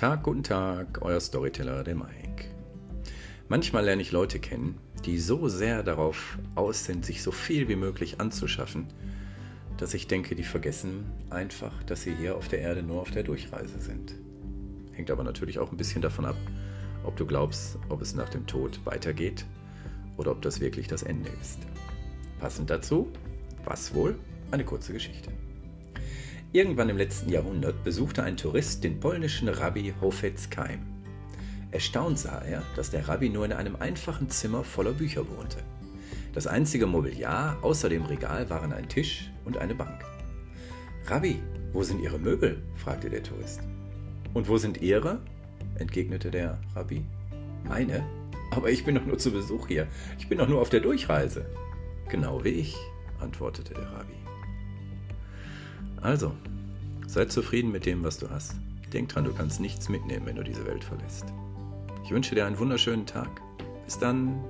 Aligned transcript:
Tag, 0.00 0.22
guten 0.22 0.42
Tag, 0.42 1.02
euer 1.02 1.20
Storyteller, 1.20 1.84
der 1.84 1.94
Mike. 1.94 2.46
Manchmal 3.48 3.84
lerne 3.84 4.02
ich 4.02 4.12
Leute 4.12 4.38
kennen, 4.38 4.78
die 5.04 5.18
so 5.18 5.48
sehr 5.48 5.82
darauf 5.82 6.38
aus 6.54 6.84
sind, 6.84 7.04
sich 7.04 7.22
so 7.22 7.32
viel 7.32 7.68
wie 7.68 7.76
möglich 7.76 8.20
anzuschaffen, 8.20 8.86
dass 9.76 9.92
ich 9.92 10.06
denke, 10.06 10.34
die 10.34 10.44
vergessen 10.44 11.04
einfach, 11.30 11.82
dass 11.84 12.02
sie 12.02 12.14
hier 12.14 12.36
auf 12.36 12.48
der 12.48 12.60
Erde 12.60 12.82
nur 12.82 13.00
auf 13.00 13.10
der 13.10 13.22
Durchreise 13.22 13.78
sind. 13.80 14.14
Hängt 14.92 15.10
aber 15.10 15.24
natürlich 15.24 15.58
auch 15.58 15.70
ein 15.70 15.76
bisschen 15.76 16.02
davon 16.02 16.24
ab, 16.24 16.36
ob 17.04 17.16
du 17.16 17.26
glaubst, 17.26 17.78
ob 17.88 18.00
es 18.00 18.14
nach 18.14 18.28
dem 18.28 18.46
Tod 18.46 18.80
weitergeht 18.84 19.44
oder 20.16 20.30
ob 20.30 20.40
das 20.40 20.60
wirklich 20.60 20.88
das 20.88 21.02
Ende 21.02 21.30
ist. 21.40 21.58
Passend 22.38 22.70
dazu, 22.70 23.12
was 23.64 23.92
wohl? 23.94 24.16
Eine 24.50 24.64
kurze 24.64 24.92
Geschichte. 24.92 25.30
Irgendwann 26.52 26.88
im 26.88 26.96
letzten 26.96 27.30
Jahrhundert 27.30 27.84
besuchte 27.84 28.24
ein 28.24 28.36
Tourist 28.36 28.82
den 28.82 28.98
polnischen 28.98 29.46
Rabbi 29.46 29.94
Hofetz 30.00 30.50
Keim. 30.50 30.80
Erstaunt 31.70 32.18
sah 32.18 32.40
er, 32.40 32.64
dass 32.74 32.90
der 32.90 33.06
Rabbi 33.06 33.28
nur 33.28 33.44
in 33.44 33.52
einem 33.52 33.76
einfachen 33.76 34.28
Zimmer 34.30 34.64
voller 34.64 34.90
Bücher 34.90 35.28
wohnte. 35.28 35.58
Das 36.34 36.48
einzige 36.48 36.88
Mobiliar 36.88 37.56
außer 37.62 37.88
dem 37.88 38.04
Regal 38.04 38.50
waren 38.50 38.72
ein 38.72 38.88
Tisch 38.88 39.30
und 39.44 39.58
eine 39.58 39.76
Bank. 39.76 40.04
Rabbi, 41.06 41.40
wo 41.72 41.84
sind 41.84 42.00
Ihre 42.00 42.18
Möbel? 42.18 42.60
fragte 42.74 43.10
der 43.10 43.22
Tourist. 43.22 43.60
Und 44.34 44.48
wo 44.48 44.58
sind 44.58 44.82
Ihre? 44.82 45.20
entgegnete 45.76 46.32
der 46.32 46.60
Rabbi. 46.74 47.04
Meine? 47.68 48.04
Aber 48.50 48.70
ich 48.70 48.84
bin 48.84 48.96
doch 48.96 49.06
nur 49.06 49.18
zu 49.18 49.30
Besuch 49.30 49.68
hier. 49.68 49.86
Ich 50.18 50.28
bin 50.28 50.38
doch 50.38 50.48
nur 50.48 50.60
auf 50.60 50.70
der 50.70 50.80
Durchreise. 50.80 51.46
Genau 52.08 52.42
wie 52.42 52.48
ich, 52.48 52.76
antwortete 53.20 53.74
der 53.74 53.92
Rabbi. 53.92 54.14
Also, 56.02 56.32
sei 57.06 57.26
zufrieden 57.26 57.70
mit 57.70 57.86
dem, 57.86 58.02
was 58.02 58.18
du 58.18 58.30
hast. 58.30 58.54
Denk 58.92 59.10
dran, 59.10 59.24
du 59.24 59.32
kannst 59.32 59.60
nichts 59.60 59.88
mitnehmen, 59.88 60.26
wenn 60.26 60.36
du 60.36 60.42
diese 60.42 60.66
Welt 60.66 60.82
verlässt. 60.82 61.26
Ich 62.04 62.10
wünsche 62.10 62.34
dir 62.34 62.46
einen 62.46 62.58
wunderschönen 62.58 63.06
Tag. 63.06 63.28
Bis 63.84 63.98
dann. 63.98 64.42